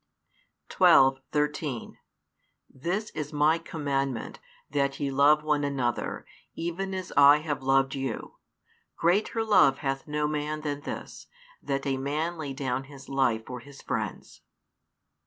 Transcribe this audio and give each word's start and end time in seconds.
12, 0.69 1.21
13 1.31 1.99
This 2.67 3.11
is 3.11 3.31
My 3.31 3.59
commandment, 3.59 4.39
that 4.67 4.99
ye 4.99 5.11
love 5.11 5.43
one 5.43 5.63
another, 5.63 6.25
even 6.55 6.95
as 6.95 7.13
I 7.15 7.37
have 7.37 7.61
loved 7.61 7.93
you. 7.93 8.33
Greater 8.95 9.43
love 9.43 9.77
hath 9.85 10.07
no 10.07 10.27
man 10.27 10.61
than 10.61 10.81
this, 10.81 11.27
that 11.61 11.85
a 11.85 11.97
man 11.97 12.39
lay 12.39 12.51
down 12.53 12.85
his 12.85 13.09
life 13.09 13.45
for 13.45 13.59
his 13.59 13.83
friends. 13.83 14.41